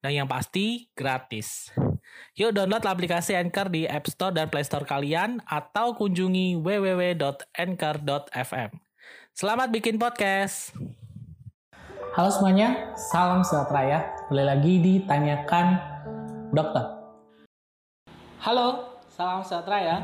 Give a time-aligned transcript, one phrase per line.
[0.00, 1.68] Dan yang pasti, gratis.
[2.32, 7.20] Yuk download aplikasi Anchor di App Store dan Play Store kalian atau kunjungi www.anchor.fm.
[9.36, 10.72] Selamat bikin podcast.
[12.16, 14.00] Halo semuanya, salam sejahtera ya.
[14.32, 15.76] Boleh lagi ditanyakan
[16.56, 16.96] dokter.
[18.40, 20.00] Halo, salam sejahtera ya.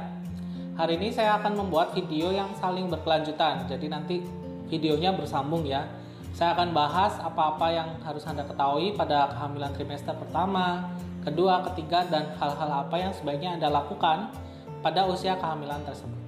[0.77, 3.65] Hari ini saya akan membuat video yang saling berkelanjutan.
[3.65, 4.21] Jadi nanti
[4.69, 5.89] videonya bersambung ya.
[6.37, 10.93] Saya akan bahas apa-apa yang harus Anda ketahui pada kehamilan trimester pertama,
[11.25, 14.29] kedua, ketiga, dan hal-hal apa yang sebaiknya Anda lakukan
[14.85, 16.21] pada usia kehamilan tersebut.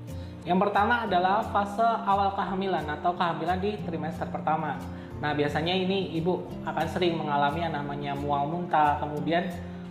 [0.48, 4.80] Yang pertama adalah fase awal kehamilan atau kehamilan di trimester pertama.
[5.20, 9.44] Nah, biasanya ini ibu akan sering mengalami yang namanya mual muntah, kemudian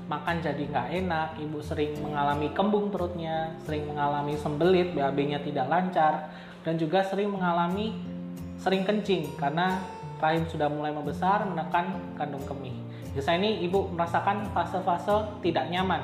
[0.10, 6.34] makan jadi nggak enak, ibu sering mengalami kembung perutnya, sering mengalami sembelit, BAB-nya tidak lancar,
[6.66, 7.94] dan juga sering mengalami
[8.58, 9.78] sering kencing karena
[10.18, 12.74] rahim sudah mulai membesar menekan kandung kemih.
[13.14, 16.02] Biasanya ini ibu merasakan fase-fase tidak nyaman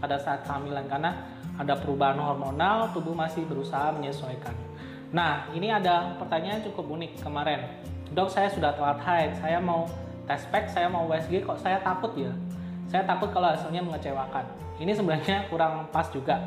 [0.00, 1.10] pada saat kehamilan karena
[1.58, 4.54] ada perubahan hormonal, tubuh masih berusaha menyesuaikan.
[5.10, 7.66] Nah, ini ada pertanyaan cukup unik kemarin.
[8.14, 9.90] Dok, saya sudah telat haid, saya mau
[10.24, 12.32] tes pack, saya mau USG, kok saya takut ya?
[12.88, 14.44] Saya takut kalau hasilnya mengecewakan.
[14.80, 16.40] Ini sebenarnya kurang pas juga.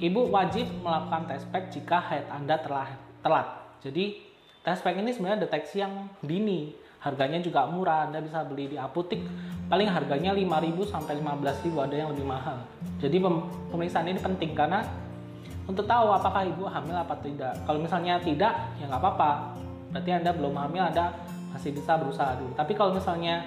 [0.00, 2.88] Ibu wajib melakukan tes pack jika haid Anda telah
[3.20, 3.46] telat.
[3.84, 4.33] Jadi
[4.64, 6.72] Tes pack ini sebenarnya deteksi yang dini.
[7.04, 9.20] Harganya juga murah, Anda bisa beli di apotik.
[9.68, 12.64] Paling harganya 5.000 sampai 15.000, ada yang lebih mahal.
[12.96, 13.20] Jadi
[13.68, 14.80] pemeriksaan ini penting karena
[15.68, 17.52] untuk tahu apakah ibu hamil apa tidak.
[17.68, 19.52] Kalau misalnya tidak, ya nggak apa-apa.
[19.92, 21.12] Berarti Anda belum hamil, Anda
[21.52, 22.56] masih bisa berusaha dulu.
[22.56, 23.44] Tapi kalau misalnya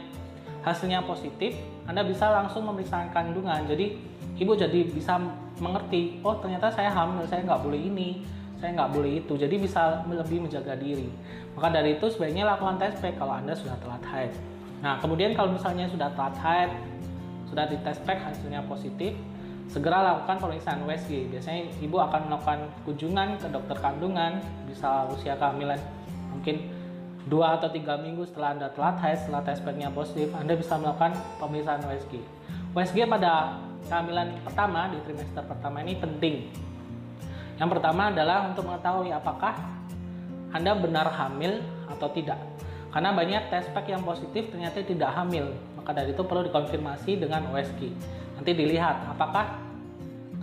[0.61, 1.57] hasilnya positif,
[1.89, 3.65] Anda bisa langsung memeriksa kandungan.
[3.65, 3.97] Jadi
[4.37, 5.17] ibu jadi bisa
[5.57, 8.21] mengerti, oh ternyata saya hamil, saya nggak boleh ini,
[8.57, 9.33] saya nggak boleh itu.
[9.37, 11.09] Jadi bisa lebih menjaga diri.
[11.53, 14.33] Maka dari itu sebaiknya lakukan tes pack kalau anda sudah telat haid.
[14.81, 16.71] Nah kemudian kalau misalnya sudah telat haid
[17.47, 19.15] sudah di tes pack hasilnya positif
[19.67, 25.79] segera lakukan pemeriksaan USG biasanya ibu akan melakukan kunjungan ke dokter kandungan bisa usia kehamilan
[26.31, 26.71] mungkin
[27.27, 31.11] dua atau tiga minggu setelah anda telat haid setelah tes packnya positif anda bisa melakukan
[31.43, 32.23] pemeriksaan USG
[32.71, 33.59] USG pada
[33.91, 36.35] kehamilan pertama di trimester pertama ini penting
[37.57, 39.57] yang pertama adalah untuk mengetahui apakah
[40.53, 42.37] Anda benar hamil atau tidak.
[42.93, 45.51] Karena banyak tes pack yang positif ternyata tidak hamil.
[45.75, 47.81] Maka dari itu perlu dikonfirmasi dengan OSG.
[48.37, 49.57] Nanti dilihat apakah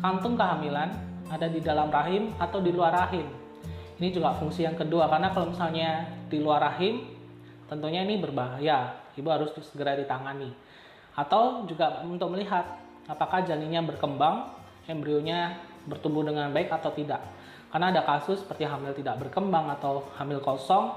[0.03, 0.91] kantung kehamilan
[1.31, 3.25] ada di dalam rahim atau di luar rahim.
[3.97, 7.07] Ini juga fungsi yang kedua karena kalau misalnya di luar rahim
[7.71, 9.07] tentunya ini berbahaya.
[9.15, 10.51] Ibu harus segera ditangani.
[11.15, 12.67] Atau juga untuk melihat
[13.07, 14.51] apakah janinnya berkembang,
[14.91, 15.55] embrionya
[15.89, 17.21] bertumbuh dengan baik atau tidak.
[17.69, 20.95] Karena ada kasus seperti hamil tidak berkembang atau hamil kosong,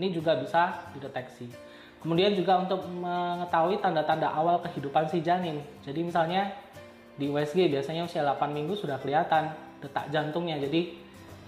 [0.00, 1.48] ini juga bisa dideteksi.
[2.00, 5.60] Kemudian juga untuk mengetahui tanda-tanda awal kehidupan si janin.
[5.82, 6.54] Jadi misalnya
[7.16, 10.60] di USG biasanya usia 8 minggu sudah kelihatan detak jantungnya.
[10.60, 10.96] Jadi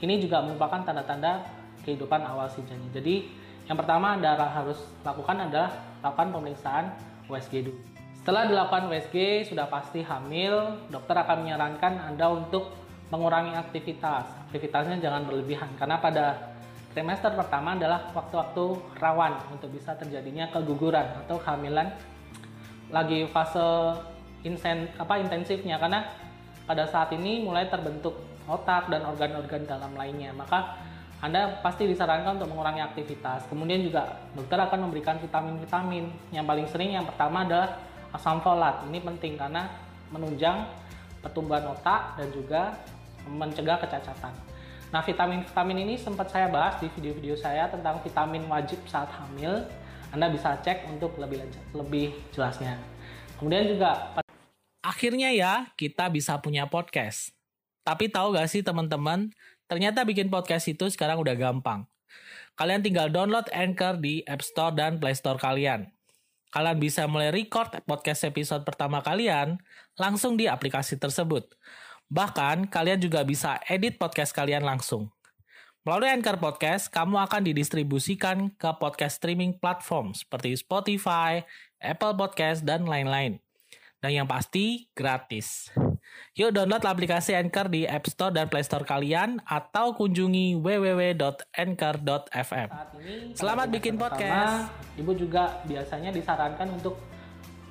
[0.05, 1.45] ini juga merupakan tanda-tanda
[1.85, 2.89] kehidupan awal si janin.
[2.93, 3.29] Jadi
[3.69, 6.85] yang pertama Anda harus lakukan adalah lakukan pemeriksaan
[7.29, 7.98] USG dulu.
[8.29, 12.77] Setelah dilakukan USG, sudah pasti hamil, dokter akan menyarankan Anda untuk
[13.09, 14.29] mengurangi aktivitas.
[14.53, 16.37] Aktivitasnya jangan berlebihan, karena pada
[16.93, 21.89] trimester pertama adalah waktu-waktu rawan untuk bisa terjadinya keguguran atau kehamilan.
[22.93, 23.97] Lagi fase
[24.45, 26.05] insen, apa intensifnya karena
[26.69, 28.13] pada saat ini mulai terbentuk
[28.45, 30.37] otak dan organ-organ dalam lainnya.
[30.37, 30.77] Maka
[31.25, 33.49] anda pasti disarankan untuk mengurangi aktivitas.
[33.49, 36.37] Kemudian juga dokter akan memberikan vitamin-vitamin.
[36.37, 38.85] Yang paling sering yang pertama adalah asam folat.
[38.89, 39.69] Ini penting karena
[40.09, 40.65] menunjang
[41.21, 42.73] pertumbuhan otak dan juga
[43.29, 44.33] mencegah kecacatan.
[44.89, 49.69] Nah, vitamin-vitamin ini sempat saya bahas di video-video saya tentang vitamin wajib saat hamil.
[50.09, 51.45] Anda bisa cek untuk lebih
[51.77, 52.81] lebih jelasnya.
[53.37, 54.17] Kemudian juga
[54.81, 57.37] akhirnya ya kita bisa punya podcast.
[57.85, 59.29] Tapi tahu gak sih teman-teman,
[59.69, 61.85] ternyata bikin podcast itu sekarang udah gampang.
[62.57, 65.93] Kalian tinggal download Anchor di App Store dan Play Store kalian
[66.49, 69.61] kalian bisa mulai record podcast episode pertama kalian
[70.01, 71.53] langsung di aplikasi tersebut.
[72.09, 75.13] Bahkan, kalian juga bisa edit podcast kalian langsung.
[75.85, 81.45] Melalui Anchor Podcast, kamu akan didistribusikan ke podcast streaming platform seperti Spotify,
[81.81, 83.41] Apple Podcast, dan lain-lain.
[84.01, 85.73] Dan yang pasti gratis.
[86.39, 92.69] Yuk download aplikasi Anchor di App Store dan Play Store kalian atau kunjungi www.anchor.fm.
[93.35, 94.71] Selamat bikin podcast.
[94.95, 96.99] Ibu juga biasanya disarankan untuk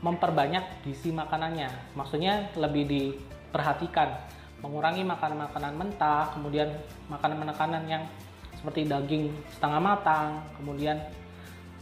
[0.01, 1.69] memperbanyak gizi makanannya.
[1.97, 4.13] Maksudnya lebih diperhatikan,
[4.61, 6.69] mengurangi makanan-makanan mentah, kemudian
[7.09, 8.03] makanan-makanan yang
[8.57, 10.97] seperti daging setengah matang, kemudian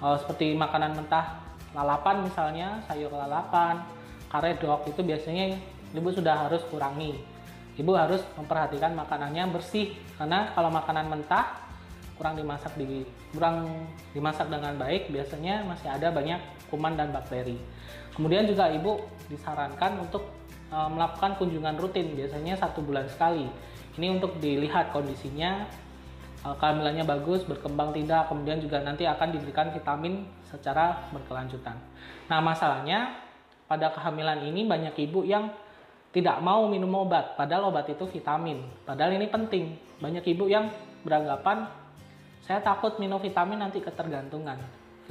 [0.04, 1.40] uh, seperti makanan mentah
[1.76, 3.84] lalapan misalnya, sayur lalapan,
[4.32, 5.60] karedok itu biasanya
[5.96, 7.16] ibu sudah harus kurangi.
[7.76, 11.66] Ibu harus memperhatikan makanannya bersih karena kalau makanan mentah
[12.16, 13.04] kurang dimasak di
[13.36, 13.68] kurang
[14.16, 16.40] dimasak dengan baik biasanya masih ada banyak
[16.72, 17.60] kuman dan bakteri.
[18.16, 20.24] Kemudian juga ibu disarankan untuk
[20.72, 23.52] e, melakukan kunjungan rutin biasanya satu bulan sekali.
[24.00, 25.68] Ini untuk dilihat kondisinya
[26.40, 31.76] e, kehamilannya bagus, berkembang tidak, kemudian juga nanti akan diberikan vitamin secara berkelanjutan.
[32.32, 33.20] Nah masalahnya
[33.68, 35.52] pada kehamilan ini banyak ibu yang
[36.16, 38.64] tidak mau minum obat, padahal obat itu vitamin.
[38.88, 39.76] Padahal ini penting.
[40.00, 40.72] Banyak ibu yang
[41.04, 41.68] beranggapan
[42.46, 44.56] saya takut minum vitamin nanti ketergantungan.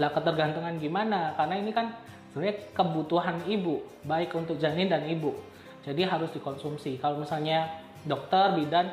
[0.00, 1.36] Lah ketergantungan gimana?
[1.36, 1.92] Karena ini kan
[2.32, 5.36] sebenarnya kebutuhan ibu, baik untuk janin dan ibu.
[5.84, 6.96] Jadi harus dikonsumsi.
[6.96, 7.68] Kalau misalnya
[8.06, 8.88] dokter, bidan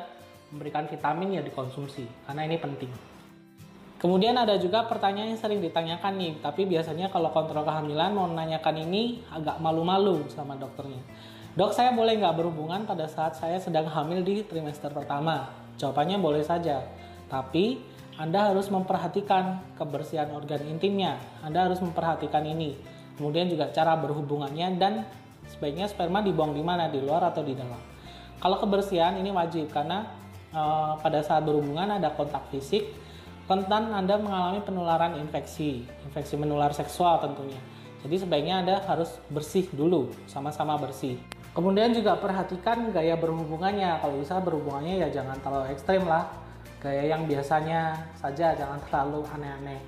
[0.52, 2.92] memberikan vitamin ya dikonsumsi karena ini penting.
[3.96, 8.82] Kemudian ada juga pertanyaan yang sering ditanyakan nih, tapi biasanya kalau kontrol kehamilan mau menanyakan
[8.82, 10.98] ini agak malu-malu sama dokternya.
[11.52, 15.52] Dok, saya boleh nggak berhubungan pada saat saya sedang hamil di trimester pertama?
[15.76, 16.80] Jawabannya boleh saja.
[17.28, 17.76] Tapi
[18.16, 21.20] Anda harus memperhatikan kebersihan organ intimnya.
[21.44, 22.80] Anda harus memperhatikan ini.
[23.20, 25.04] Kemudian juga cara berhubungannya dan
[25.52, 27.76] sebaiknya sperma dibuang di mana, di luar atau di dalam.
[28.40, 30.08] Kalau kebersihan ini wajib karena
[30.56, 30.62] e,
[31.04, 32.96] pada saat berhubungan ada kontak fisik,
[33.44, 37.60] rentan Anda mengalami penularan infeksi, infeksi menular seksual tentunya.
[38.08, 41.20] Jadi sebaiknya Anda harus bersih dulu, sama-sama bersih.
[41.52, 44.00] Kemudian juga perhatikan gaya berhubungannya.
[44.00, 46.32] Kalau bisa berhubungannya ya jangan terlalu ekstrim lah.
[46.80, 49.80] Gaya yang biasanya saja, jangan terlalu aneh-aneh.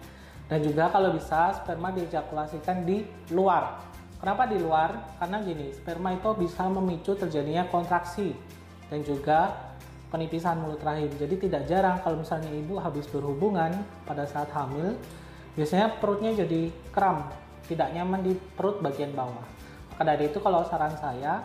[0.44, 3.80] Dan juga kalau bisa sperma diejakulasikan di luar.
[4.20, 5.16] Kenapa di luar?
[5.16, 8.36] Karena gini, sperma itu bisa memicu terjadinya kontraksi
[8.92, 9.56] dan juga
[10.12, 11.08] penipisan mulut rahim.
[11.16, 13.72] Jadi tidak jarang kalau misalnya ibu habis berhubungan
[14.04, 14.94] pada saat hamil,
[15.56, 17.24] biasanya perutnya jadi kram,
[17.66, 19.53] tidak nyaman di perut bagian bawah.
[19.94, 21.38] Maka dari itu kalau saran saya,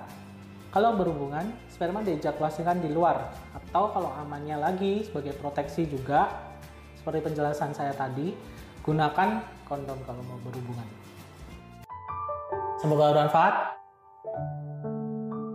[0.73, 3.29] kalau berhubungan, sperma diejakulasikan di luar.
[3.53, 6.33] Atau kalau amannya lagi sebagai proteksi juga,
[6.97, 8.33] seperti penjelasan saya tadi,
[8.81, 10.89] gunakan kondom kalau mau berhubungan.
[12.81, 13.53] Semoga bermanfaat.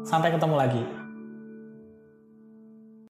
[0.06, 1.03] Sampai ketemu lagi.